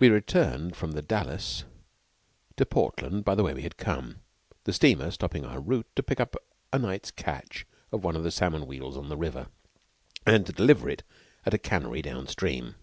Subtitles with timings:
[0.00, 1.62] We returned from The Dalles
[2.56, 4.16] to Portland by the way we had come,
[4.64, 6.34] the steamer stopping en route to pick up
[6.72, 9.46] a night's catch of one of the salmon wheels on the river,
[10.26, 11.04] and to deliver it
[11.44, 12.74] at a cannery downstream.